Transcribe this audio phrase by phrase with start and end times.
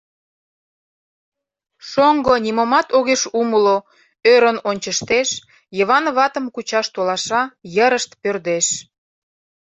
[1.89, 3.77] Шоҥго нимомат огеш умыло,
[4.33, 5.29] ӧрын ончыштеш,
[5.77, 7.41] Йыван ватым кучаш толаша,
[7.75, 8.67] йырышт пӧрдеш.